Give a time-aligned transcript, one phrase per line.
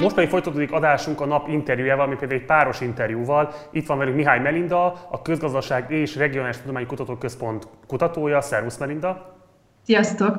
[0.00, 3.52] Most pedig folytatódik adásunk a nap interjújával, ami pedig egy páros interjúval.
[3.70, 8.40] Itt van velünk Mihály Melinda, a Közgazdaság és Regionális Tudományi Kutatóközpont kutatója.
[8.40, 9.36] Szervusz Melinda!
[9.84, 10.36] Sziasztok!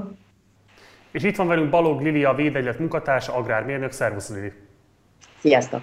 [1.12, 3.92] És itt van velünk Balog Lili, a Védegylet munkatársa, agrármérnök.
[3.92, 4.52] Szervusz Lili!
[5.40, 5.82] Sziasztok!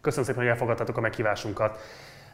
[0.00, 1.78] Köszönöm szépen, hogy elfogadtatok a meghívásunkat.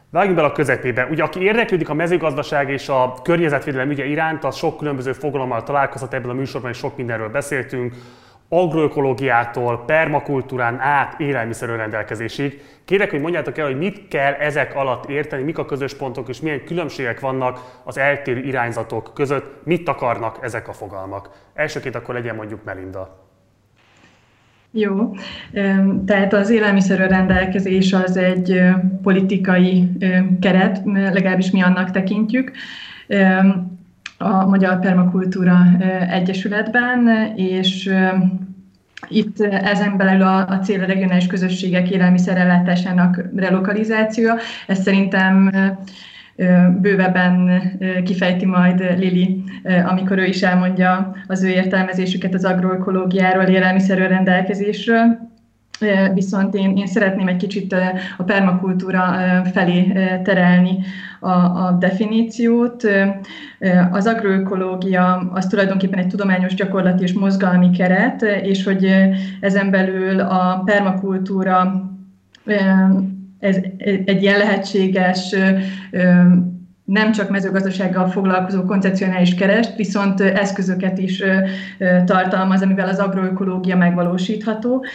[0.09, 1.05] Vágjunk bele a közepébe.
[1.05, 6.13] Ugye, aki érdeklődik a mezőgazdaság és a környezetvédelem ügye iránt, az sok különböző fogalommal találkozhat,
[6.13, 7.95] ebből a műsorban is sok mindenről beszéltünk
[8.53, 12.61] agroökológiától, permakultúrán át élelmiszerőrendelkezésig.
[12.85, 16.41] Kérek, hogy mondjátok el, hogy mit kell ezek alatt érteni, mik a közös pontok, és
[16.41, 21.29] milyen különbségek vannak az eltérő irányzatok között, mit akarnak ezek a fogalmak.
[21.53, 23.21] Elsőként akkor legyen mondjuk Melinda.
[24.71, 25.15] Jó,
[26.05, 28.61] tehát az élelmiszerőrendelkezés az egy
[29.01, 29.89] politikai
[30.41, 32.51] keret, legalábbis mi annak tekintjük
[34.17, 35.57] a Magyar Permakultúra
[36.09, 37.93] Egyesületben, és
[39.07, 44.35] itt ezen belül a, a cél a regionális közösségek élelmiszerellátásának relokalizációja.
[44.67, 45.51] Ez szerintem
[46.81, 47.61] bővebben
[48.03, 49.43] kifejti majd Lili,
[49.85, 55.31] amikor ő is elmondja az ő értelmezésüket az agroökológiáról, élelmiszerről rendelkezésről.
[56.13, 57.75] Viszont én, én szeretném egy kicsit
[58.17, 59.15] a permakultúra
[59.53, 59.91] felé
[60.23, 60.79] terelni
[61.19, 62.87] a, a definíciót.
[63.91, 68.93] Az agroökológia az tulajdonképpen egy tudományos gyakorlati és mozgalmi keret, és hogy
[69.39, 71.83] ezen belül a permakultúra
[73.39, 73.57] ez
[74.05, 75.35] egy ilyen lehetséges
[76.93, 81.23] nem csak mezőgazdasággal foglalkozó koncepcionális kerest, viszont eszközöket is
[82.05, 84.85] tartalmaz, amivel az agroökológia megvalósítható.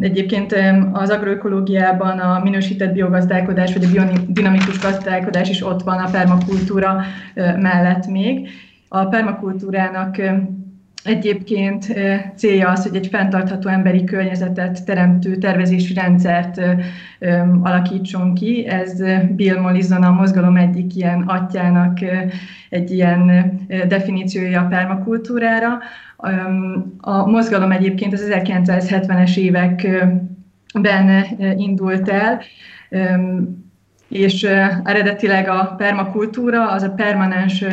[0.00, 0.54] Egyébként
[0.92, 7.00] az agroökológiában a minősített biogazdálkodás vagy a biodinamikus gazdálkodás is ott van a permakultúra
[7.34, 8.48] mellett még.
[8.88, 10.16] A permakultúrának
[11.04, 11.94] Egyébként
[12.36, 16.60] célja az, hogy egy fenntartható emberi környezetet teremtő tervezési rendszert
[17.62, 18.66] alakítson ki.
[18.66, 21.98] Ez Bill Mollison a mozgalom egyik ilyen atyának
[22.68, 23.50] egy ilyen
[23.88, 25.78] definíciója a permakultúrára.
[26.96, 30.30] A mozgalom egyébként az 1970-es években
[31.56, 32.40] indult el,
[34.10, 34.42] és
[34.84, 37.64] eredetileg a permakultúra az a permanens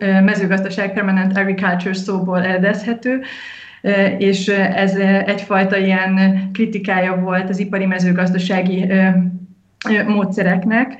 [0.00, 3.20] mezőgazdaság, permanent agriculture szóból eredezhető,
[4.18, 4.94] és ez
[5.26, 8.92] egyfajta ilyen kritikája volt az ipari mezőgazdasági
[10.06, 10.96] módszereknek.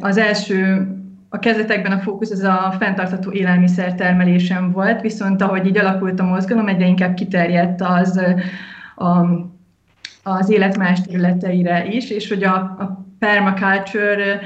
[0.00, 0.88] Az első
[1.28, 6.24] a kezdetekben a fókusz az a fenntartható élelmiszer termelésen volt, viszont ahogy így alakult a
[6.24, 8.20] mozgalom, egyre inkább kiterjedt az
[8.96, 9.24] a,
[10.22, 14.40] az élet más területeire is, és hogy a, a permaculture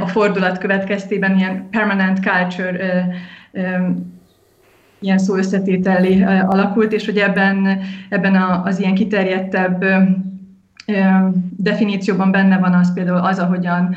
[0.00, 3.06] a fordulat következtében ilyen permanent culture
[5.00, 8.34] ilyen szó összetételé alakult, és hogy ebben, ebben
[8.64, 9.84] az ilyen kiterjedtebb
[11.56, 13.94] definícióban benne van az például az, ahogyan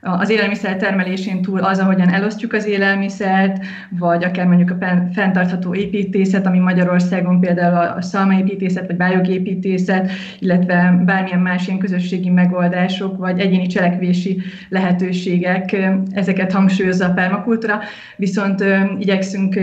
[0.00, 3.64] az élelmiszer termelésén túl az, ahogyan elosztjuk az élelmiszert,
[3.98, 11.40] vagy akár mondjuk a fenntartható építészet, ami Magyarországon például a szalmaépítészet, vagy bájogépítészet, illetve bármilyen
[11.40, 15.76] más ilyen közösségi megoldások, vagy egyéni cselekvési lehetőségek,
[16.12, 17.80] ezeket hangsúlyozza a permakultúra,
[18.16, 18.64] viszont
[18.98, 19.58] igyekszünk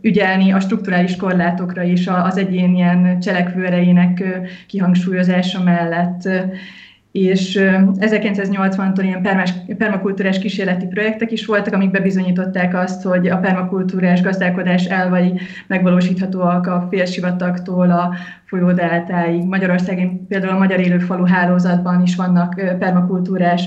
[0.00, 4.24] ügyelni a strukturális korlátokra is az egyén ilyen cselekvő erejének
[4.66, 6.28] kihangsúlyozása mellett
[7.14, 7.58] és
[8.00, 9.46] 1980-tól ilyen
[9.78, 16.86] permakultúrás kísérleti projektek is voltak, amik bebizonyították azt, hogy a permakultúrás gazdálkodás elvai megvalósíthatóak a
[16.90, 18.14] félsivatagtól a
[18.44, 19.44] folyódeltáig.
[19.44, 23.66] Magyarországon például a Magyar Élőfalu hálózatban is vannak permakultúrás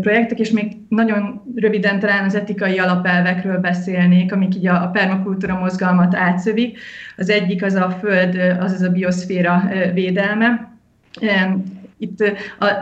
[0.00, 6.14] projektek, és még nagyon röviden talán az etikai alapelvekről beszélnék, amik így a permakultúra mozgalmat
[6.14, 6.78] átszövik.
[7.16, 9.62] Az egyik az a föld, azaz a bioszféra
[9.94, 10.70] védelme
[12.02, 12.32] itt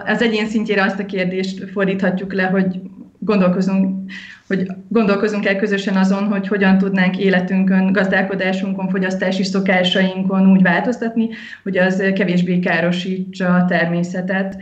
[0.06, 2.80] az egyén szintjére azt a kérdést fordíthatjuk le, hogy
[3.18, 4.10] gondolkozunk,
[4.46, 11.28] hogy gondolkozunk el közösen azon, hogy hogyan tudnánk életünkön, gazdálkodásunkon, fogyasztási szokásainkon úgy változtatni,
[11.62, 14.56] hogy az kevésbé károsítsa a természetet.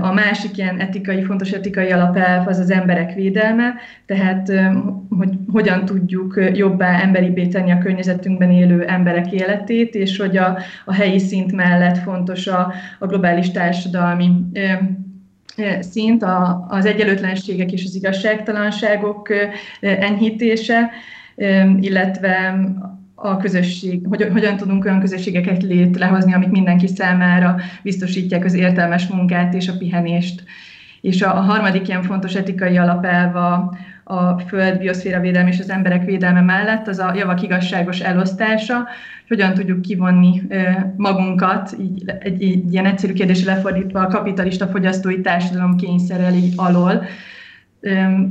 [0.00, 3.74] A másik ilyen etikai, fontos etikai alapelv az az emberek védelme,
[4.06, 4.52] tehát
[5.08, 10.94] hogy hogyan tudjuk jobbá emberibbé tenni a környezetünkben élő emberek életét, és hogy a, a
[10.94, 14.30] helyi szint mellett fontos a, a globális társadalmi
[15.80, 19.28] szint, a, az egyenlőtlenségek és az igazságtalanságok
[19.80, 20.90] enyhítése,
[21.80, 22.64] illetve
[23.14, 29.54] a közösség, hogy, hogyan tudunk olyan közösségeket létrehozni, amik mindenki számára biztosítják az értelmes munkát
[29.54, 30.44] és a pihenést.
[31.00, 35.70] És a, a harmadik ilyen fontos etikai alapelv a, a föld, bioszféra védelme és az
[35.70, 38.88] emberek védelme mellett, az a javak igazságos elosztása,
[39.28, 40.42] hogyan tudjuk kivonni
[40.96, 47.04] magunkat, így, egy, egy ilyen egyszerű kérdés lefordítva a kapitalista fogyasztói társadalom kényszereli alól.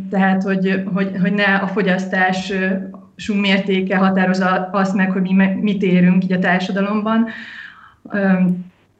[0.09, 2.53] Tehát, hogy, hogy, hogy ne a fogyasztás
[3.42, 7.27] mértéke határozza azt meg, hogy mi mit érünk így a társadalomban,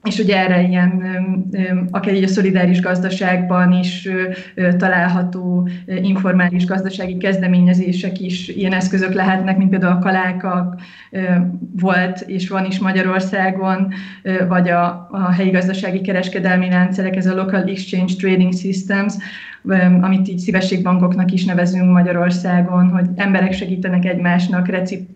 [0.04, 1.04] és ugye erre ilyen,
[1.92, 4.10] akár így a szolidáris gazdaságban is
[4.78, 10.76] található informális gazdasági kezdeményezések is ilyen eszközök lehetnek, mint például a kaláka
[11.80, 13.94] volt és van is Magyarországon,
[14.48, 19.14] vagy a, a helyi gazdasági kereskedelmi rendszerek, ez a Local Exchange Trading Systems,
[20.02, 25.10] amit így szívességbankoknak is nevezünk Magyarországon, hogy emberek segítenek egymásnak recip,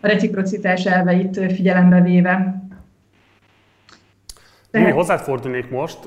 [0.00, 2.67] a reciprocitás elveit figyelembe véve.
[4.70, 4.88] Tehát...
[4.88, 5.98] Én hozzád fordulnék most,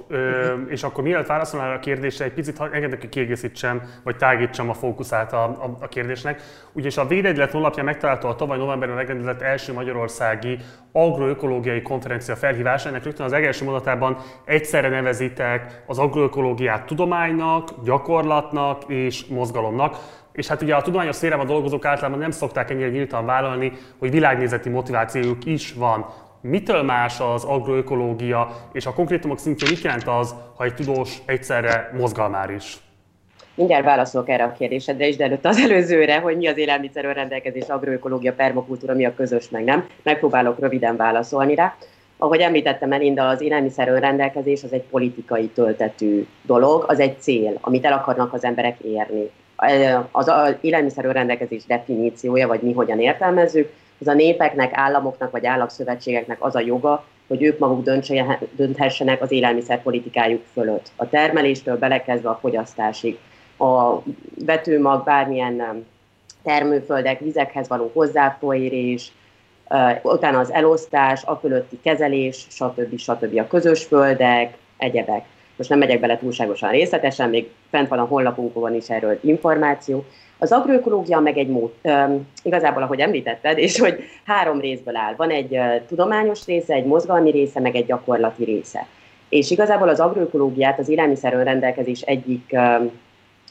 [0.68, 5.34] és akkor mielőtt válaszolnál a kérdésre, egy picit engedek, hogy kiegészítsem, vagy tágítsam a fókuszát
[5.34, 6.42] a, a, a kérdésnek.
[6.74, 10.58] Ugyanis a Védegylet honlapja megtalálta a tavaly novemberben megrendezett első magyarországi
[10.92, 12.90] agroökológiai konferencia felhívása.
[12.90, 19.98] Ennek rögtön az első mondatában egyszerre nevezitek az agroökológiát tudománynak, gyakorlatnak és mozgalomnak.
[20.32, 24.70] És hát ugye a tudományos szférában dolgozók általában nem szokták ennyire nyíltan vállalni, hogy világnézeti
[24.70, 26.06] motivációjuk is van
[26.42, 31.92] mitől más az agroökológia, és a konkrétumok szintjén mit jelent az, ha egy tudós egyszerre
[31.98, 32.78] mozgalmár is?
[33.56, 37.68] Mindjárt válaszolok erre a kérdésedre is, de előtt az előzőre, hogy mi az élelmiszerről rendelkezés,
[37.68, 39.88] agroökológia, permakultúra, mi a közös, meg nem.
[40.04, 41.76] Megpróbálok röviden válaszolni rá.
[42.18, 47.86] Ahogy említettem Melinda, az élelmiszer rendelkezés az egy politikai töltetű dolog, az egy cél, amit
[47.86, 49.30] el akarnak az emberek érni.
[50.12, 56.56] Az élelmiszer rendelkezés definíciója, vagy mi hogyan értelmezzük, ez a népeknek, államoknak vagy állakszövetségeknek az
[56.56, 57.84] a joga, hogy ők maguk
[58.56, 60.92] dönthessenek az élelmiszerpolitikájuk fölött.
[60.96, 63.18] A termeléstől belekezdve a fogyasztásig.
[63.58, 64.02] A
[64.46, 65.86] vetőmag, bármilyen
[66.44, 69.12] termőföldek, vizekhez való hozzáférés,
[70.04, 72.98] utána az elosztás, a fölötti kezelés, stb.
[72.98, 73.40] stb.
[73.40, 75.26] a közös földek, egyebek.
[75.62, 80.06] Most nem megyek bele túlságosan részletesen, még fent van a honlapunkon is erről információ,
[80.38, 81.72] az agroökológia meg egy mód,
[82.44, 85.16] igazából, ahogy említetted, és hogy három részből áll.
[85.16, 88.88] Van egy tudományos része, egy mozgalmi része, meg egy gyakorlati része.
[89.30, 92.56] És igazából az agroökológiát az élelmiszerről rendelkezés egyik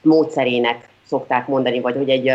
[0.03, 2.33] módszerének szokták mondani, vagy hogy egy,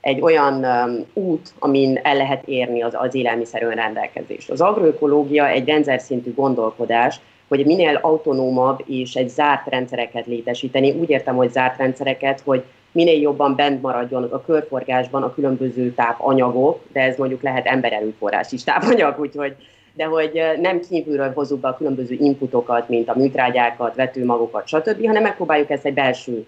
[0.00, 0.66] egy olyan
[1.12, 4.50] út, amin el lehet érni az, az élelmiszer önrendelkezést.
[4.50, 10.90] Az agroökológia egy rendszer szintű gondolkodás, hogy minél autonómabb és egy zárt rendszereket létesíteni.
[10.90, 12.62] Úgy értem, hogy zárt rendszereket, hogy
[12.92, 18.64] minél jobban bent maradjon a körforgásban a különböző tápanyagok, de ez mondjuk lehet embererőforrás is
[18.64, 19.56] tápanyag, úgyhogy
[19.96, 25.22] de hogy nem kívülről hozzuk be a különböző inputokat, mint a műtrágyákat, vetőmagokat, stb., hanem
[25.22, 26.46] megpróbáljuk ezt egy belső,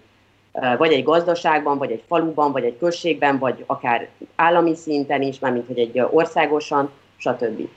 [0.77, 5.67] vagy egy gazdaságban, vagy egy faluban, vagy egy községben, vagy akár állami szinten is, mármint
[5.67, 7.67] hogy egy országosan, stb.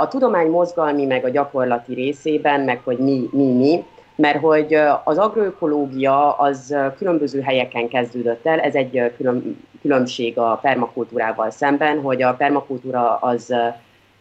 [0.00, 3.84] A tudomány mozgalmi, meg a gyakorlati részében, meg hogy mi, mi, mi,
[4.16, 4.74] mert hogy
[5.04, 12.22] az agroökológia az különböző helyeken kezdődött el, ez egy külön, különbség a permakultúrával szemben, hogy
[12.22, 13.54] a permakultúra az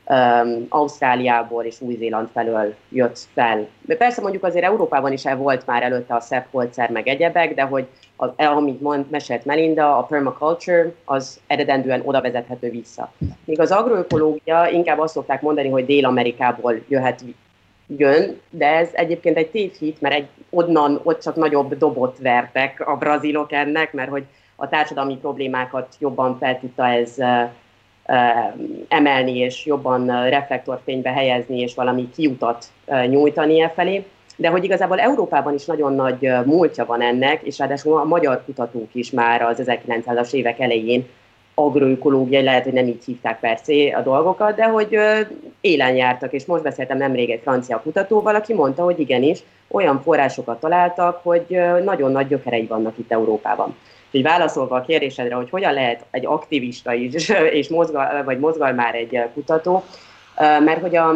[0.08, 3.68] um, Ausztráliából és Új-Zéland felől jött fel.
[3.98, 6.54] Persze mondjuk azért Európában is el volt már előtte a Sepp
[6.90, 12.70] meg egyebek, de hogy az, amit mond, mesélt Melinda, a permaculture, az eredendően oda vezethető
[12.70, 13.12] vissza.
[13.46, 17.24] Míg az agroökológia inkább azt szokták mondani, hogy Dél-Amerikából jöhet
[17.88, 22.98] jön, de ez egyébként egy tévhit, mert egy, onnan ott csak nagyobb dobot vertek a
[22.98, 24.24] brazilok ennek, mert hogy
[24.56, 27.16] a társadalmi problémákat jobban fel tudta ez
[28.88, 34.06] emelni, és jobban reflektorfénybe helyezni, és valami kiutat uh, nyújtani e felé.
[34.36, 38.90] De hogy igazából Európában is nagyon nagy múltja van ennek, és ráadásul a magyar kutatók
[38.92, 41.06] is már az 1900-as évek elején
[41.54, 44.98] agroökológiai, lehet, hogy nem így hívták persze a dolgokat, de hogy
[45.62, 50.60] élen jártak, és most beszéltem nemrég egy francia kutatóval, aki mondta, hogy igenis, olyan forrásokat
[50.60, 53.76] találtak, hogy nagyon nagy gyökerei vannak itt Európában.
[54.14, 58.96] Úgyhogy válaszolva a kérdésedre, hogy hogyan lehet egy aktivista is, és mozgal, vagy mozgal már
[58.96, 59.84] egy kutató,
[60.38, 61.10] mert hogy a,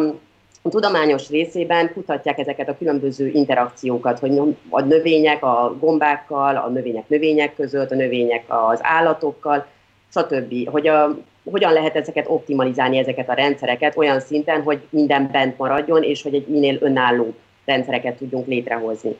[0.62, 4.40] a tudományos részében kutatják ezeket a különböző interakciókat, hogy
[4.70, 9.66] a növények a gombákkal, a növények növények között, a növények az állatokkal,
[10.14, 10.68] stb.
[10.70, 11.16] Hogy a,
[11.50, 16.34] hogyan lehet ezeket optimalizálni, ezeket a rendszereket olyan szinten, hogy minden bent maradjon, és hogy
[16.34, 19.16] egy minél önálló rendszereket tudjunk létrehozni.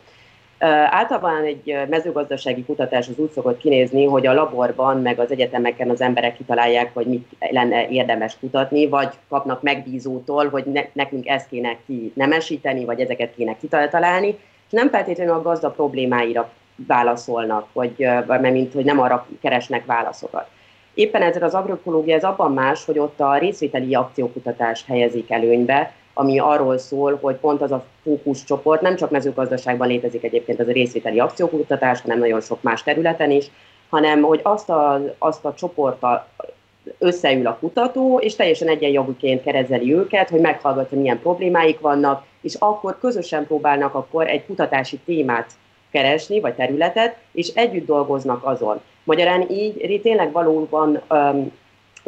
[0.59, 6.01] Általában egy mezőgazdasági kutatás az úgy szokott kinézni, hogy a laborban, meg az egyetemeken az
[6.01, 11.77] emberek kitalálják, hogy mit lenne érdemes kutatni, vagy kapnak megbízótól, hogy ne, nekünk ezt kéne
[11.87, 14.29] ki nemesíteni, vagy ezeket kéne kitalálni,
[14.67, 16.51] és nem feltétlenül a gazda problémáira
[16.87, 20.47] válaszolnak, vagy, vagy mint hogy nem arra keresnek válaszokat.
[20.95, 26.39] Éppen ezzel az agroökológia ez abban más, hogy ott a részvételi akciókutatást helyezik előnybe, ami
[26.39, 31.19] arról szól, hogy pont az a fókuszcsoport, nem csak mezőgazdaságban létezik egyébként ez a részvételi
[31.19, 33.51] akciókutatás, hanem nagyon sok más területen is,
[33.89, 36.27] hanem hogy azt a, azt a csoporttal
[36.99, 42.99] összeül a kutató, és teljesen egyenjogúként kerezeli őket, hogy meghallgatja, milyen problémáik vannak, és akkor
[42.99, 45.51] közösen próbálnak akkor egy kutatási témát
[45.91, 48.81] keresni, vagy területet, és együtt dolgoznak azon.
[49.05, 51.53] Magyarán így tényleg valóban um,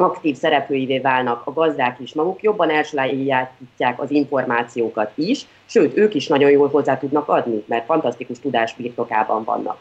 [0.03, 6.27] aktív szereplőivé válnak a gazdák is maguk, jobban elsajátítják az információkat is, sőt, ők is
[6.27, 9.77] nagyon jól hozzá tudnak adni, mert fantasztikus tudás birtokában vannak.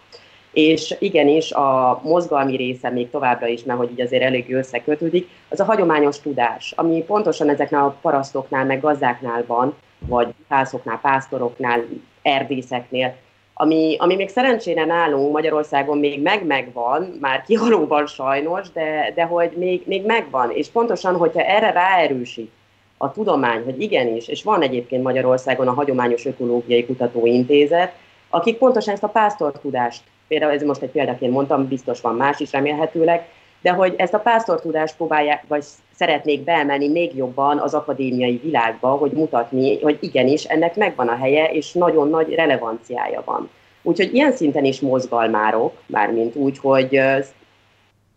[0.52, 5.60] És igenis a mozgalmi része még továbbra is, mert hogy így azért elég összekötődik, az
[5.60, 11.84] a hagyományos tudás, ami pontosan ezeknél a parasztoknál, meg gazdáknál van, vagy házoknál, pásztoroknál,
[12.22, 13.16] erdészeknél,
[13.60, 19.82] ami, ami még szerencsére nálunk Magyarországon még meg-megvan, már kihalóban sajnos, de, de hogy még,
[19.86, 20.50] még megvan.
[20.50, 22.50] És pontosan, hogyha erre ráerősít
[22.96, 27.92] a tudomány, hogy igenis, és van egyébként Magyarországon a Hagyományos Ökológiai Kutatóintézet,
[28.30, 32.52] akik pontosan ezt a pásztortudást, például ez most egy példaként mondtam, biztos van más is
[32.52, 33.28] remélhetőleg,
[33.62, 35.64] de hogy ezt a pásztortudást próbálják, vagy
[35.94, 41.44] szeretnék beemelni még jobban az akadémiai világba, hogy mutatni, hogy igenis, ennek megvan a helye,
[41.44, 43.50] és nagyon nagy relevanciája van.
[43.82, 47.00] Úgyhogy ilyen szinten is mozgalmárok, mármint úgy, hogy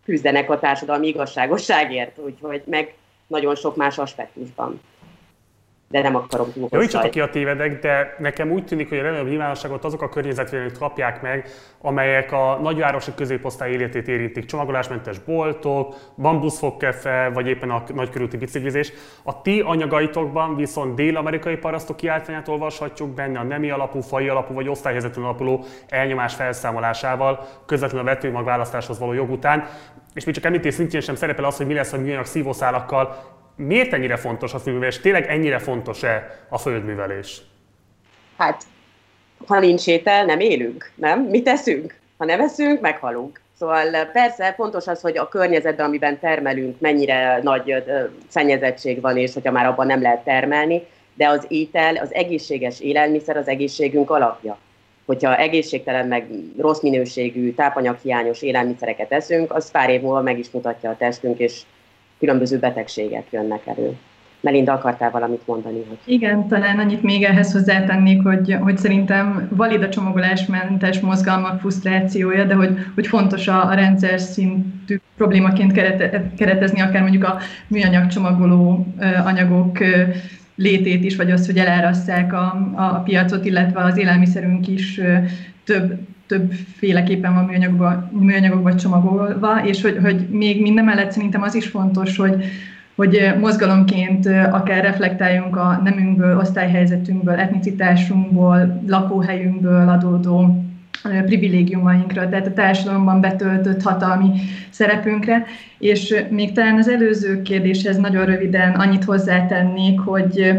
[0.04, 2.94] küzdenek a társadalmi igazságosságért, úgyhogy meg
[3.26, 4.80] nagyon sok más aspektusban
[5.94, 9.28] de nem akarom túl Javítsatok ki a tévedek, de nekem úgy tűnik, hogy a legnagyobb
[9.28, 11.48] nyilvánosságot azok a környezetvédelők kapják meg,
[11.80, 14.44] amelyek a nagyvárosi középosztály életét érintik.
[14.44, 18.92] Csomagolásmentes boltok, bambuszfogkefe, vagy éppen a nagykörülti biciklizés.
[19.22, 24.68] A ti anyagaitokban viszont dél-amerikai parasztok kiáltványát olvashatjuk benne a nemi alapú, fai alapú vagy
[24.68, 29.64] osztályhelyzetben alapuló elnyomás felszámolásával, közvetlenül a vetőmag választáshoz való jog után.
[30.14, 33.92] És még csak említés szintjén sem szerepel az, hogy mi lesz a műanyag szívószálakkal, miért
[33.92, 35.00] ennyire fontos a földművelés?
[35.00, 37.40] Tényleg ennyire fontos-e a földművelés?
[38.36, 38.62] Hát,
[39.46, 41.20] ha nincs étel, nem élünk, nem?
[41.20, 41.94] Mi teszünk?
[42.18, 43.40] Ha nem eszünk, meghalunk.
[43.58, 47.84] Szóval persze fontos az, hogy a környezetben, amiben termelünk, mennyire nagy
[48.28, 50.82] szennyezettség van, és hogyha már abban nem lehet termelni,
[51.14, 54.58] de az étel, az egészséges élelmiszer az egészségünk alapja.
[55.06, 56.26] Hogyha egészségtelen, meg
[56.58, 61.62] rossz minőségű, tápanyaghiányos élelmiszereket eszünk, az pár év múlva meg is mutatja a testünk, és
[62.18, 63.96] különböző betegségek jönnek elő.
[64.44, 65.84] Melinda, akartál valamit mondani?
[65.88, 65.98] Hogy...
[66.04, 72.54] Igen, talán annyit még ehhez hozzátennék, hogy, hogy szerintem valid a csomagolásmentes mozgalmak frusztrációja, de
[72.54, 78.86] hogy, hogy fontos a, a rendszer szintű problémaként kerete, keretezni akár mondjuk a műanyag csomagoló
[79.24, 79.78] anyagok
[80.54, 85.00] létét is, vagy azt, hogy elárasszák a, a piacot, illetve az élelmiszerünk is
[85.64, 91.66] több többféleképpen van műanyagokba, műanyagokba csomagolva, és hogy, hogy még minden mellett szerintem az is
[91.66, 92.44] fontos, hogy,
[92.94, 100.64] hogy mozgalomként akár reflektáljunk a nemünkből, osztályhelyzetünkből, etnicitásunkból, lakóhelyünkből adódó
[101.26, 104.30] privilégiumainkra, tehát a társadalomban betöltött hatalmi
[104.70, 105.44] szerepünkre.
[105.78, 110.52] És még talán az előző kérdéshez nagyon röviden annyit hozzátennék, hogy,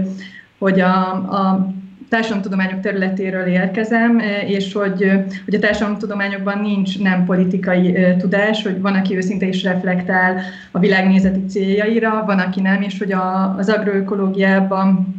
[0.57, 1.73] hogy a, a
[2.09, 8.63] társadalomtudományok területéről érkezem, e, és hogy, e, hogy a társadalomtudományokban nincs nem politikai e, tudás,
[8.63, 13.55] hogy van, aki őszinte is reflektál a világnézeti céljaira, van, aki nem, és hogy a,
[13.57, 15.13] az agroökológiában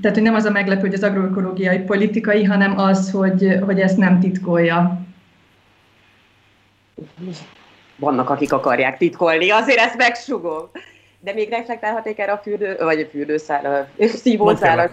[0.00, 3.96] tehát, hogy nem az a meglepő, hogy az agroökológiai politikai, hanem az, hogy, hogy ezt
[3.96, 5.00] nem titkolja.
[7.96, 10.70] Vannak, akik akarják titkolni, azért ezt megsugom
[11.26, 14.90] de még reflektálhatnék erre a fürdő, vagy a fürdőszál, a szívószálat.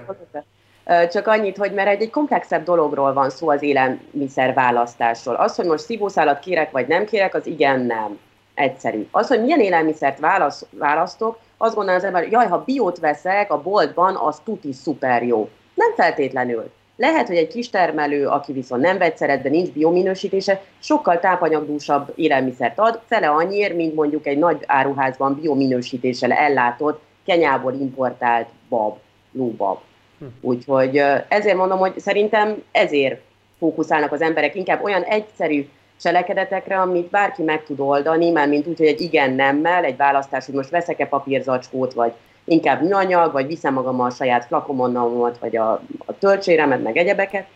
[1.11, 5.35] Csak annyit, hogy mert egy, egy komplexebb dologról van szó az élelmiszer választásról.
[5.35, 8.19] Az, hogy most szívószálat kérek vagy nem kérek, az igen nem
[8.53, 9.07] egyszerű.
[9.11, 13.61] Az, hogy milyen élelmiszert válasz, választok, azt gondolom az ember, jaj, ha biót veszek a
[13.61, 15.49] boltban, az tuti szuper jó.
[15.73, 16.71] Nem feltétlenül.
[17.03, 22.79] Lehet, hogy egy kis termelő, aki viszont nem vegyszeret, de nincs biominősítése, sokkal tápanyagdúsabb élelmiszert
[22.79, 28.97] ad, fele annyiért, mint mondjuk egy nagy áruházban biominősítéssel ellátott, Kenyából importált bab,
[29.31, 29.79] lóbab.
[30.19, 30.25] Hm.
[30.41, 33.21] Úgyhogy ezért mondom, hogy szerintem ezért
[33.59, 35.67] fókuszálnak az emberek inkább olyan egyszerű
[36.01, 40.45] cselekedetekre, amit bárki meg tud oldani, már mint úgy, hogy egy igen nemmel, egy választás,
[40.45, 42.13] hogy most veszek-e papírzacskót, vagy
[42.45, 45.71] inkább műanyag, vagy viszem magam a saját flakomonnomat, vagy a,
[46.05, 47.47] a töltséremet, meg egyebeket.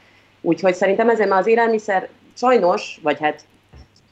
[0.42, 3.42] Úgyhogy szerintem ezért már az élelmiszer sajnos, vagy hát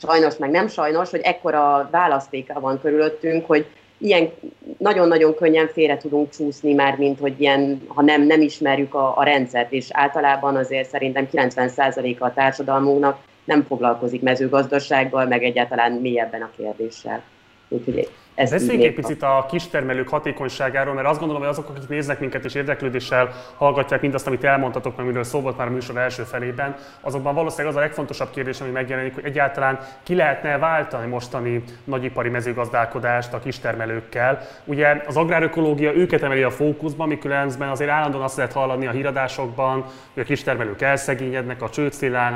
[0.01, 3.65] sajnos, meg nem sajnos, hogy ekkora választéka van körülöttünk, hogy
[3.97, 4.29] ilyen
[4.77, 9.23] nagyon-nagyon könnyen félre tudunk csúszni már, mint hogy ilyen, ha nem, nem ismerjük a, a
[9.23, 16.51] rendszert, és általában azért szerintem 90%-a a társadalmunknak nem foglalkozik mezőgazdasággal, meg egyáltalán mélyebben a
[16.57, 17.21] kérdéssel.
[17.67, 22.19] Úgyhogy ez Beszéljünk egy picit a kistermelők hatékonyságáról, mert azt gondolom, hogy azok, akik néznek
[22.19, 26.23] minket és érdeklődéssel hallgatják mindazt, amit elmondtatok, mert miről szó volt már a műsor első
[26.23, 31.63] felében, azokban valószínűleg az a legfontosabb kérdés, ami megjelenik, hogy egyáltalán ki lehetne váltani mostani
[31.83, 34.41] nagyipari mezőgazdálkodást a kistermelőkkel.
[34.65, 39.85] Ugye az agrárökológia őket emeli a fókuszban, miközben azért állandóan azt lehet hallani a híradásokban,
[40.13, 41.93] hogy a kistermelők elszegényednek, a csőd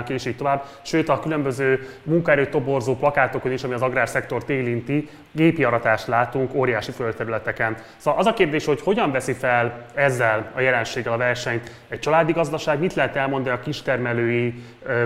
[0.08, 0.63] és így tovább.
[0.82, 6.53] Sőt, a különböző munkaerőt toborzó plakátokon is, ami az agrárszektort érinti, gépi aratás változást látunk
[6.53, 7.77] óriási földterületeken.
[7.98, 12.31] Szóval az a kérdés, hogy hogyan veszi fel ezzel a jelenséggel a versenyt egy családi
[12.31, 14.53] gazdaság, mit lehet elmondani a kistermelői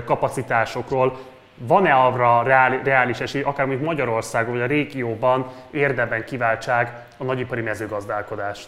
[0.06, 1.20] kapacitásokról,
[1.58, 2.44] van-e arra
[2.84, 8.68] reális esély, akár mint Magyarországon vagy a régióban érdemben kiváltság a nagyipari mezőgazdálkodást?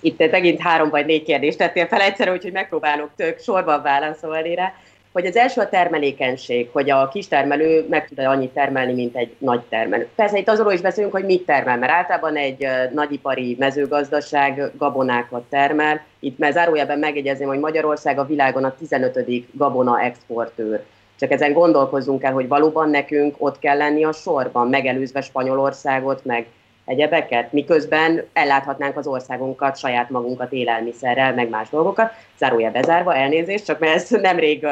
[0.00, 4.72] Itt megint három vagy négy kérdést tettél fel egyszerű, úgyhogy megpróbálok tök sorban válaszolni rá
[5.12, 9.60] hogy az első a termelékenység, hogy a kistermelő meg tud annyit termelni, mint egy nagy
[9.68, 10.08] termelő.
[10.14, 16.04] Persze itt azonról is beszélünk, hogy mit termel, mert általában egy nagyipari mezőgazdaság gabonákat termel.
[16.18, 19.56] Itt már zárójelben megjegyezném, hogy Magyarország a világon a 15.
[19.56, 20.82] gabona exportőr.
[21.18, 26.46] Csak ezen gondolkozzunk el, hogy valóban nekünk ott kell lenni a sorban, megelőzve Spanyolországot, meg
[26.90, 32.12] egyebeket, miközben elláthatnánk az országunkat, saját magunkat élelmiszerrel, meg más dolgokat.
[32.38, 34.66] Zárója bezárva, elnézést, csak mert ez nemrég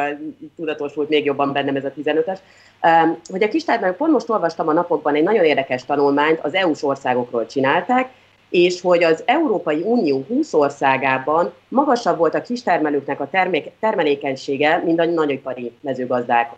[0.56, 2.38] tudatosult még jobban bennem ez a 15-es.
[2.82, 6.82] Uh, hogy a kistárban, pont most olvastam a napokban egy nagyon érdekes tanulmányt, az EU-s
[6.82, 8.08] országokról csinálták,
[8.50, 15.00] és hogy az Európai Unió 20 országában magasabb volt a kistermelőknek a termék, termelékenysége, mint
[15.00, 16.50] a nagyipari mezőgazdák,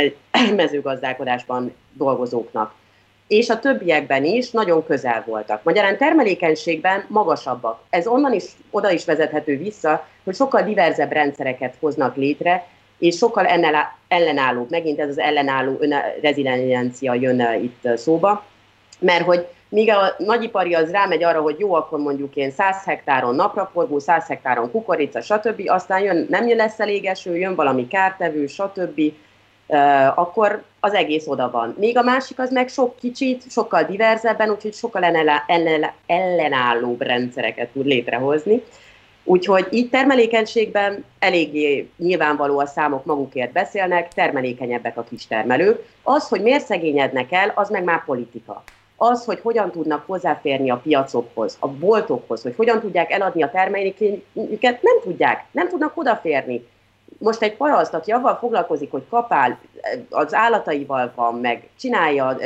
[0.56, 2.74] mezőgazdálkodásban dolgozóknak
[3.28, 5.62] és a többiekben is nagyon közel voltak.
[5.62, 7.80] Magyarán termelékenységben magasabbak.
[7.90, 12.66] Ez onnan is, oda is vezethető vissza, hogy sokkal diverzebb rendszereket hoznak létre,
[12.98, 13.46] és sokkal
[14.08, 15.78] ellenállóbb, megint ez az ellenálló
[16.22, 18.44] reziliencia jön itt szóba,
[18.98, 23.34] mert hogy míg a nagyipari az rámegy arra, hogy jó, akkor mondjuk én 100 hektáron
[23.34, 28.46] napraforgó, 100 hektáron kukorica, stb., aztán jön, nem jön lesz elég eső, jön valami kártevő,
[28.46, 29.00] stb.,
[30.14, 31.74] akkor az egész oda van.
[31.78, 35.04] Még a másik az meg sok kicsit, sokkal diverzebben, úgyhogy sokkal
[36.06, 38.62] ellenállóbb rendszereket tud létrehozni.
[39.24, 45.84] Úgyhogy így termelékenységben eléggé nyilvánvaló a számok magukért beszélnek, termelékenyebbek a kistermelők.
[46.02, 48.62] Az, hogy miért szegényednek el, az meg már politika.
[48.96, 54.82] Az, hogy hogyan tudnak hozzáférni a piacokhoz, a boltokhoz, hogy hogyan tudják eladni a termékeiket,
[54.82, 56.66] nem tudják, nem tudnak odaférni
[57.18, 59.58] most egy paraszt, aki avval foglalkozik, hogy kapál,
[60.10, 62.36] az állataival van, meg csinálja,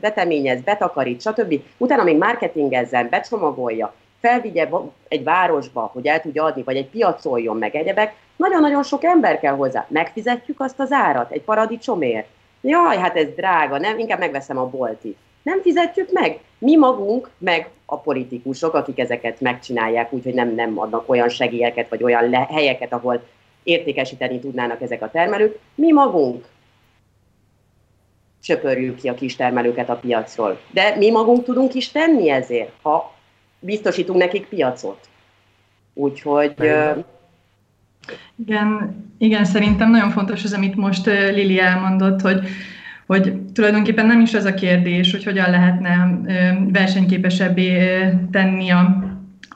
[0.00, 1.60] beteményez, betakarít, stb.
[1.76, 4.68] Utána még marketingezzen, becsomagolja, felvigye
[5.08, 9.54] egy városba, hogy el tudja adni, vagy egy piacoljon meg egyebek, nagyon-nagyon sok ember kell
[9.54, 9.86] hozzá.
[9.88, 12.26] Megfizetjük azt az árat egy paradicsomért?
[12.60, 15.16] Jaj, hát ez drága, nem, inkább megveszem a boltit.
[15.42, 16.38] Nem fizetjük meg?
[16.58, 22.02] Mi magunk, meg a politikusok, akik ezeket megcsinálják, úgyhogy nem, nem adnak olyan segélyeket, vagy
[22.02, 23.22] olyan le, helyeket, ahol
[23.68, 25.58] értékesíteni tudnának ezek a termelők.
[25.74, 26.44] Mi magunk
[28.40, 30.60] söpörjük ki a kis termelőket a piacról.
[30.70, 33.14] De mi magunk tudunk is tenni ezért, ha
[33.60, 35.08] biztosítunk nekik piacot.
[35.94, 36.54] Úgyhogy...
[38.36, 42.40] Igen, igen, szerintem nagyon fontos az, amit most Lili elmondott, hogy
[43.06, 46.20] hogy tulajdonképpen nem is az a kérdés, hogy hogyan lehetne
[46.72, 47.78] versenyképesebbé
[48.30, 49.07] tenni a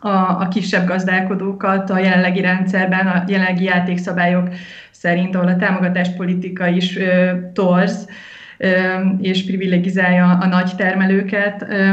[0.03, 4.49] a, a kisebb gazdálkodókat a jelenlegi rendszerben, a jelenlegi játékszabályok
[4.91, 8.09] szerint, ahol a támogatáspolitika is ö, torz
[8.59, 8.69] ö,
[9.21, 11.67] és privilegizálja a nagy termelőket.
[11.69, 11.91] Ö,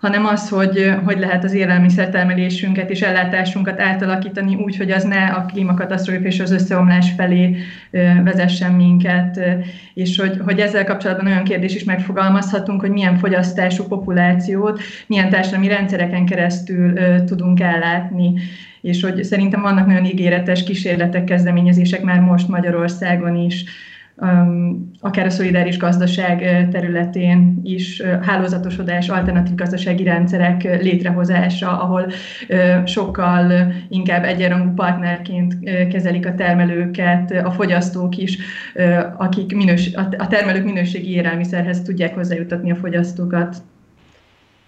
[0.00, 5.44] hanem az, hogy hogy lehet az élelmiszertermelésünket és ellátásunkat átalakítani úgy, hogy az ne a
[5.44, 7.56] klímakatasztrófa és az összeomlás felé
[8.24, 9.40] vezessen minket,
[9.94, 15.68] és hogy, hogy ezzel kapcsolatban olyan kérdés is megfogalmazhatunk, hogy milyen fogyasztású populációt, milyen társadalmi
[15.68, 16.92] rendszereken keresztül
[17.24, 18.32] tudunk ellátni.
[18.80, 23.64] És hogy szerintem vannak nagyon ígéretes kísérletek, kezdeményezések már most Magyarországon is,
[25.00, 32.12] akár a szolidáris gazdaság területén is hálózatosodás, alternatív gazdasági rendszerek létrehozása, ahol
[32.84, 35.56] sokkal inkább egyenrangú partnerként
[35.88, 38.38] kezelik a termelőket, a fogyasztók is,
[39.16, 43.56] akik minős, a termelők minőségi élelmiszerhez tudják hozzájutatni a fogyasztókat.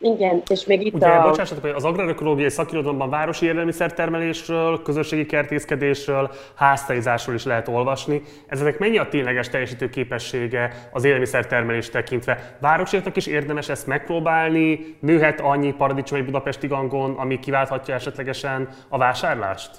[0.00, 1.28] Igen, és még itt Ugye, a...
[1.28, 8.22] bocsássatok, hogy az agrárökológiai szakirodalomban városi élelmiszertermelésről, közösségi kertészkedésről, háztaizásról is lehet olvasni.
[8.46, 12.56] Ezek mennyi a tényleges teljesítő képessége az élelmiszertermelés tekintve?
[12.60, 14.96] Városiaknak is érdemes ezt megpróbálni?
[15.00, 19.70] Nőhet annyi paradicsom egy budapesti gangon, ami kiválthatja esetlegesen a vásárlást?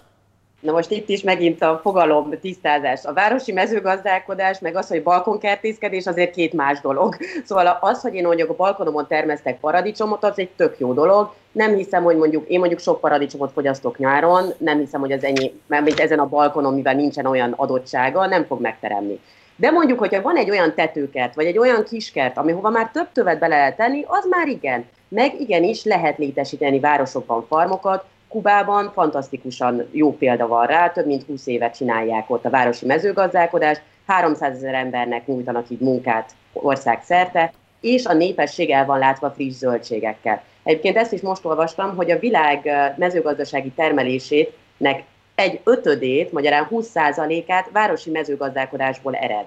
[0.61, 3.05] Na most itt is megint a fogalom tisztázás.
[3.05, 7.15] A városi mezőgazdálkodás, meg az, hogy balkonkertészkedés, azért két más dolog.
[7.45, 11.33] Szóval az, hogy én mondjuk a balkonomon termesztek paradicsomot, az egy tök jó dolog.
[11.51, 15.53] Nem hiszem, hogy mondjuk én mondjuk sok paradicsomot fogyasztok nyáron, nem hiszem, hogy az ennyi,
[15.67, 19.19] mert ezen a balkonon, mivel nincsen olyan adottsága, nem fog megteremni.
[19.55, 23.39] De mondjuk, hogyha van egy olyan tetőkert, vagy egy olyan kiskert, hova már több tövet
[23.39, 24.85] bele lehet tenni, az már igen.
[25.07, 31.47] Meg igenis lehet létesíteni városokban farmokat, Kubában fantasztikusan jó példa van rá, több mint 20
[31.47, 38.05] évet csinálják ott a városi mezőgazdálkodást, 300 ezer embernek nyújtanak így munkát ország szerte, és
[38.05, 40.43] a népesség el van látva friss zöldségekkel.
[40.63, 45.03] Egyébként ezt is most olvastam, hogy a világ mezőgazdasági termelésének
[45.35, 49.45] egy ötödét, magyarán 20%-át városi mezőgazdálkodásból ered.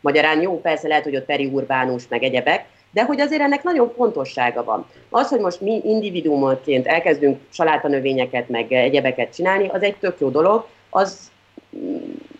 [0.00, 4.64] Magyarán jó, persze lehet, hogy ott periurbánus, meg egyebek, de hogy azért ennek nagyon fontossága
[4.64, 4.86] van.
[5.10, 10.66] Az, hogy most mi individuumként elkezdünk salátanövényeket, meg egyebeket csinálni, az egy tök jó dolog,
[10.90, 11.30] az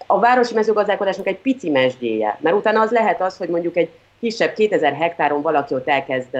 [0.06, 3.88] a városi mezőgazdálkodásnak egy pici mesdéje, mert utána az lehet az, hogy mondjuk egy
[4.20, 6.38] kisebb 2000 hektáron valaki ott elkezd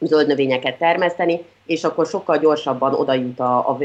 [0.00, 3.78] zöld növényeket termeszteni, és akkor sokkal gyorsabban oda jut a, a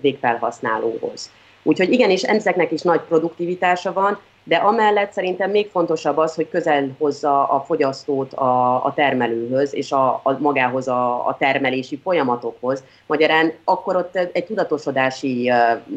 [0.00, 1.30] végfelhasználóhoz.
[1.62, 6.88] Úgyhogy igenis, ezeknek is nagy produktivitása van, de amellett szerintem még fontosabb az, hogy közel
[6.98, 12.84] hozza a fogyasztót a, a termelőhöz, és a, a magához a, a termelési folyamatokhoz.
[13.06, 15.52] Magyarán akkor ott egy tudatosodási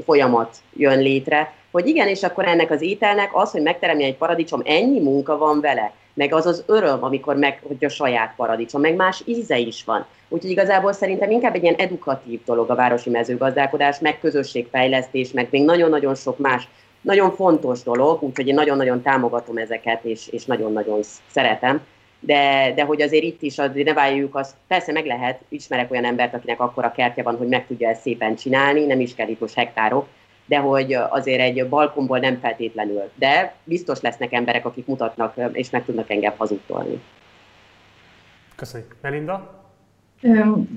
[0.05, 4.61] folyamat jön létre, hogy igen, és akkor ennek az ételnek az, hogy megteremje egy paradicsom,
[4.65, 8.95] ennyi munka van vele, meg az az öröm, amikor meg, hogy a saját paradicsom, meg
[8.95, 10.05] más íze is van.
[10.29, 15.63] Úgyhogy igazából szerintem inkább egy ilyen edukatív dolog a városi mezőgazdálkodás, meg közösségfejlesztés, meg még
[15.63, 16.67] nagyon-nagyon sok más
[17.01, 21.81] nagyon fontos dolog, úgyhogy én nagyon-nagyon támogatom ezeket, és, és nagyon-nagyon szeretem.
[22.19, 26.05] De, de hogy azért itt is azért ne várjuk azt, persze meg lehet, ismerek olyan
[26.05, 29.39] embert, akinek akkora kertje van, hogy meg tudja ezt szépen csinálni, nem is kell itt
[29.39, 30.07] most hektárok,
[30.45, 33.11] de hogy azért egy balkonból nem feltétlenül.
[33.15, 37.01] De biztos lesznek emberek, akik mutatnak, és meg tudnak engem hazudtolni.
[38.55, 38.95] Köszönjük.
[39.01, 39.56] Melinda?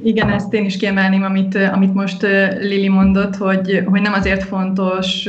[0.02, 2.22] Igen, ezt én is kiemelném, amit, amit most
[2.60, 5.28] Lili mondott, hogy, hogy nem azért fontos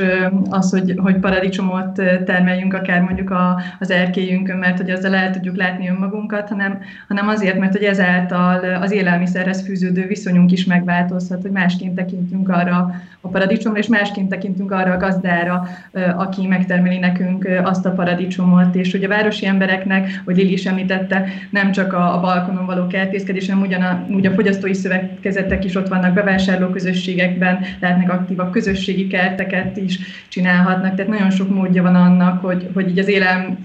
[0.49, 5.55] az, hogy, hogy paradicsomot termeljünk akár mondjuk a, az erkélyünkön, mert hogy azzal el tudjuk
[5.55, 11.51] látni önmagunkat, hanem, hanem azért, mert hogy ezáltal az élelmiszerhez fűződő viszonyunk is megváltozhat, hogy
[11.51, 15.67] másként tekintünk arra a paradicsomra, és másként tekintünk arra a gazdára,
[16.15, 18.75] aki megtermeli nekünk azt a paradicsomot.
[18.75, 22.87] És hogy a városi embereknek, hogy Lili is említette, nem csak a, a balkonon való
[22.87, 29.07] kertészkedés, hanem ugyan úgy a fogyasztói szövetkezetek is ott vannak bevásárló közösségekben, lehetnek aktívak közösségi
[29.07, 33.57] kerteket is csinálhatnak, tehát nagyon sok módja van annak, hogy, hogy így az élelm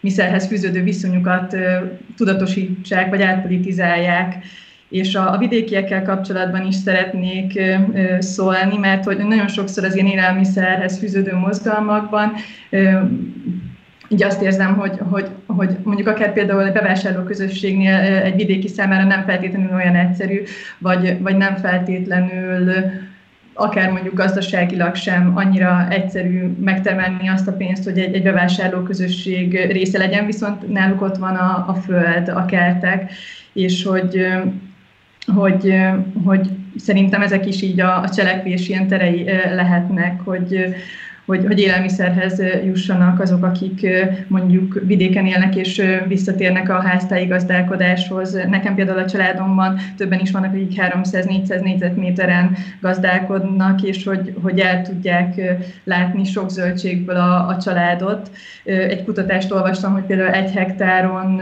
[0.00, 1.56] miszerhez fűződő viszonyukat
[2.16, 4.44] tudatosítsák, vagy átpolitizálják.
[4.88, 7.74] És a, a vidékiekkel kapcsolatban is szeretnék ö,
[8.18, 12.32] szólni, mert hogy nagyon sokszor az ilyen élelmiszerhez fűződő mozgalmakban
[12.70, 12.98] ö,
[14.12, 19.04] így azt érzem, hogy, hogy, hogy mondjuk akár például a bevásárló közösségnél egy vidéki számára
[19.04, 20.42] nem feltétlenül olyan egyszerű,
[20.78, 22.72] vagy, vagy nem feltétlenül
[23.54, 29.72] akár mondjuk gazdaságilag sem annyira egyszerű megtermelni azt a pénzt, hogy egy, egy bevásárló közösség
[29.72, 33.12] része legyen, viszont náluk ott van a, a föld, a kertek,
[33.52, 34.26] és hogy,
[35.34, 35.74] hogy,
[36.24, 40.74] hogy szerintem ezek is így a, a cselekvés ilyen terei lehetnek, hogy,
[41.30, 43.86] hogy, hogy élelmiszerhez jussanak azok, akik
[44.28, 48.32] mondjuk vidéken élnek és visszatérnek a háztáji gazdálkodáshoz.
[48.48, 54.82] Nekem például a családomban többen is vannak, akik 300-400 négyzetméteren gazdálkodnak, és hogy, hogy el
[54.82, 55.40] tudják
[55.84, 58.30] látni sok zöldségből a, a családot.
[58.64, 61.40] Egy kutatást olvastam, hogy például egy hektáron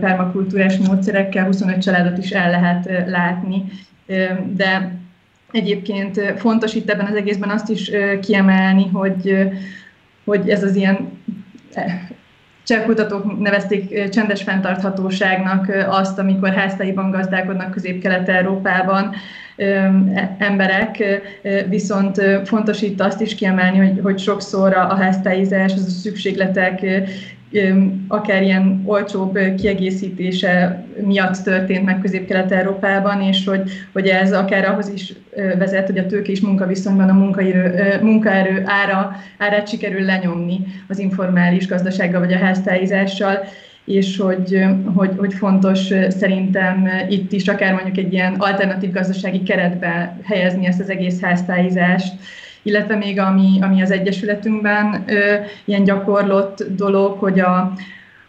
[0.00, 3.64] permakultúrás módszerekkel 25 családot is el lehet látni,
[4.56, 5.02] de
[5.54, 7.90] Egyébként fontos itt ebben az egészben azt is
[8.20, 9.48] kiemelni, hogy,
[10.24, 11.08] hogy ez az ilyen
[12.64, 19.14] cselkutatók nevezték csendes fenntarthatóságnak azt, amikor háztáiban gazdálkodnak Közép-Kelet-Európában
[19.56, 21.04] e, emberek,
[21.68, 26.80] viszont fontos itt azt is kiemelni, hogy, hogy sokszor a háztáizás, az a szükségletek
[28.08, 35.12] akár ilyen olcsóbb kiegészítése miatt történt meg Közép-Kelet-Európában, és hogy, hogy ez akár ahhoz is
[35.34, 41.66] vezet, hogy a tőke és munkaviszonyban a munkaerő, munkaerő ára, árát sikerül lenyomni az informális
[41.66, 43.38] gazdasággal vagy a háztáizással,
[43.84, 44.64] és hogy,
[44.94, 50.80] hogy, hogy fontos szerintem itt is akár mondjuk egy ilyen alternatív gazdasági keretbe helyezni ezt
[50.80, 52.14] az egész háztáizást,
[52.64, 57.72] illetve még ami, ami az Egyesületünkben ö, ilyen gyakorlott dolog, hogy a,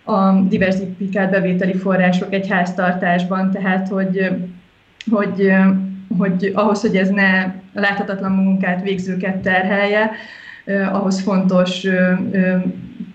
[0.04, 4.30] a diversifikált bevételi források egy háztartásban, tehát hogy,
[5.12, 5.52] hogy,
[6.18, 10.12] hogy ahhoz, hogy ez ne láthatatlan munkát végzőket terhelje,
[10.92, 11.88] ahhoz fontos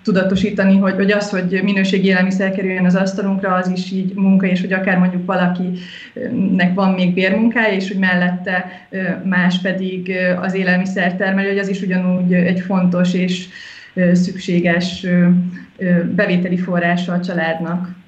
[0.02, 4.60] tudatosítani, hogy, hogy az, hogy minőségi élelmiszer kerüljön az asztalunkra, az is így munka, és
[4.60, 8.86] hogy akár mondjuk valakinek van még bérmunkája, és hogy mellette
[9.24, 13.46] más pedig az élelmiszer termelő, hogy az is ugyanúgy egy fontos és
[14.12, 15.06] szükséges
[16.14, 17.99] bevételi forrása a családnak.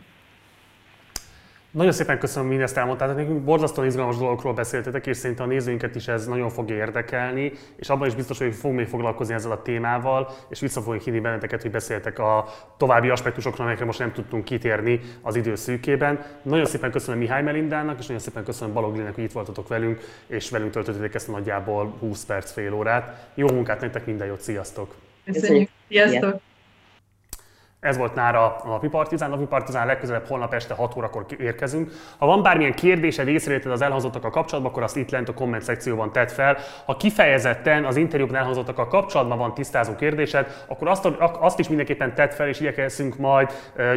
[1.73, 3.17] Nagyon szépen köszönöm, mindezt elmondtátok.
[3.17, 7.89] Nekünk borzasztóan izgalmas dolgokról beszéltetek, és szerintem a nézőinket is ez nagyon fog érdekelni, és
[7.89, 11.63] abban is biztos, hogy fogunk még foglalkozni ezzel a témával, és vissza fogunk hívni benneteket,
[11.63, 16.25] hogy beszéltek a további aspektusokról, amelyekre most nem tudtunk kitérni az idő szűkében.
[16.43, 20.01] Nagyon szépen köszönöm Mihály Melindának, és nagyon szépen köszönöm Balog Linek, hogy itt voltatok velünk,
[20.27, 23.31] és velünk töltöttétek ezt a nagyjából 20 perc, fél órát.
[23.35, 24.95] Jó munkát nektek, minden jót, sziasztok!
[25.25, 26.41] Köszönjük, sziasztok!
[27.83, 29.31] Ez volt nára a Napi Partizán.
[29.31, 31.90] Napi Partizán legközelebb holnap este 6 órakor érkezünk.
[32.18, 36.12] Ha van bármilyen kérdésed, észrevételed az elhangzottakkal kapcsolatban, akkor azt itt lent a komment szekcióban
[36.12, 36.57] tedd fel.
[36.87, 42.31] Ha kifejezetten az interjúban elhangzottakkal kapcsolatban van tisztázó kérdésed, akkor azt, azt is mindenképpen tedd
[42.31, 43.51] fel, és igyekszünk majd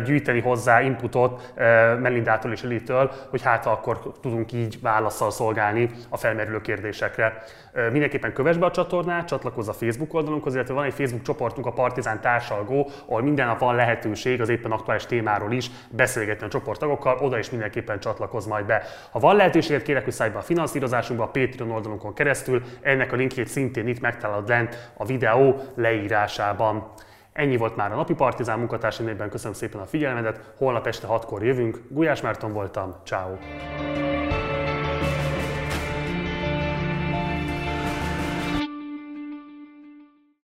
[0.06, 1.54] gyűjteni hozzá inputot
[2.02, 7.44] Melindától és Elitől, hogy hát akkor tudunk így válaszsal szolgálni a felmerülő kérdésekre.
[7.92, 11.72] Mindenképpen kövess be a csatornát, csatlakozz a Facebook oldalunkhoz, illetve van egy Facebook csoportunk, a
[11.72, 17.18] Partizán Társalgó, ahol minden nap van lehetőség az éppen aktuális témáról is beszélgetni a csoporttagokkal,
[17.18, 18.84] oda is mindenképpen csatlakozz majd be.
[19.12, 23.16] Ha van lehetőséget, kérek, hogy szállj be a finanszírozásunkba a Patreon oldalunkon keresztül, ennek a
[23.16, 26.92] linkjét szintén itt megtalálod lent a videó leírásában.
[27.34, 31.82] Ennyi volt már a napi Partizán munkatársai köszönöm szépen a figyelmedet, holnap este 6-kor jövünk.
[31.90, 33.38] Gulyás Márton voltam, ciao.